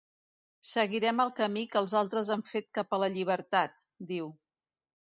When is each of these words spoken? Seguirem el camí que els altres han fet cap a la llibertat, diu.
Seguirem 0.69 1.21
el 1.25 1.33
camí 1.41 1.67
que 1.75 1.79
els 1.83 1.95
altres 2.01 2.33
han 2.37 2.47
fet 2.55 2.69
cap 2.81 2.99
a 2.99 3.03
la 3.05 3.13
llibertat, 3.19 3.81
diu. 4.15 4.37